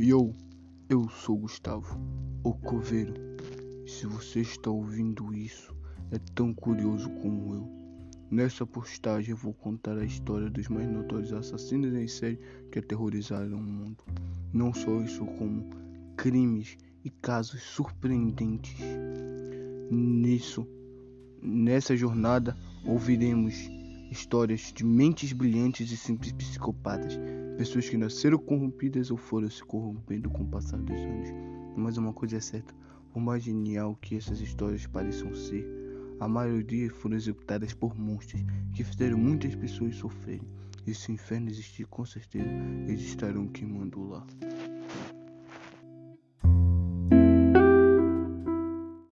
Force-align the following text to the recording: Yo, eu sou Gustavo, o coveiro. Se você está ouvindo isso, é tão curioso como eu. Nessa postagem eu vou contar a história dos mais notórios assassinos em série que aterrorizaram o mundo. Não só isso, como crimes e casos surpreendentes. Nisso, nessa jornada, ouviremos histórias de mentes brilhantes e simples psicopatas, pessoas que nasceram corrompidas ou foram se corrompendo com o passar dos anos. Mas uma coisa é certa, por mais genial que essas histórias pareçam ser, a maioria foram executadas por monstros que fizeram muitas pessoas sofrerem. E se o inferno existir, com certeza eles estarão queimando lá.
Yo, 0.00 0.32
eu 0.88 1.08
sou 1.08 1.36
Gustavo, 1.36 2.00
o 2.44 2.54
coveiro. 2.54 3.14
Se 3.84 4.06
você 4.06 4.42
está 4.42 4.70
ouvindo 4.70 5.34
isso, 5.34 5.74
é 6.12 6.18
tão 6.36 6.54
curioso 6.54 7.10
como 7.20 7.52
eu. 7.52 7.68
Nessa 8.30 8.64
postagem 8.64 9.32
eu 9.32 9.36
vou 9.36 9.52
contar 9.52 9.98
a 9.98 10.04
história 10.04 10.48
dos 10.48 10.68
mais 10.68 10.88
notórios 10.88 11.32
assassinos 11.32 11.92
em 11.92 12.06
série 12.06 12.38
que 12.70 12.78
aterrorizaram 12.78 13.56
o 13.56 13.60
mundo. 13.60 14.04
Não 14.52 14.72
só 14.72 15.00
isso, 15.00 15.26
como 15.36 15.68
crimes 16.16 16.78
e 17.04 17.10
casos 17.10 17.60
surpreendentes. 17.60 18.78
Nisso, 19.90 20.64
nessa 21.42 21.96
jornada, 21.96 22.56
ouviremos 22.84 23.68
histórias 24.12 24.72
de 24.72 24.84
mentes 24.84 25.32
brilhantes 25.32 25.90
e 25.90 25.96
simples 25.96 26.30
psicopatas, 26.30 27.18
pessoas 27.58 27.88
que 27.88 27.96
nasceram 27.96 28.38
corrompidas 28.38 29.10
ou 29.10 29.16
foram 29.16 29.50
se 29.50 29.64
corrompendo 29.64 30.30
com 30.30 30.44
o 30.44 30.46
passar 30.46 30.78
dos 30.78 30.96
anos. 30.96 31.28
Mas 31.76 31.98
uma 31.98 32.12
coisa 32.12 32.36
é 32.36 32.40
certa, 32.40 32.72
por 33.12 33.20
mais 33.20 33.42
genial 33.42 33.98
que 34.00 34.14
essas 34.14 34.40
histórias 34.40 34.86
pareçam 34.86 35.34
ser, 35.34 35.66
a 36.20 36.28
maioria 36.28 36.88
foram 36.88 37.16
executadas 37.16 37.74
por 37.74 37.98
monstros 37.98 38.44
que 38.72 38.84
fizeram 38.84 39.18
muitas 39.18 39.56
pessoas 39.56 39.96
sofrerem. 39.96 40.46
E 40.86 40.94
se 40.94 41.10
o 41.10 41.14
inferno 41.14 41.50
existir, 41.50 41.84
com 41.86 42.06
certeza 42.06 42.48
eles 42.86 43.02
estarão 43.02 43.48
queimando 43.48 44.08
lá. 44.08 44.24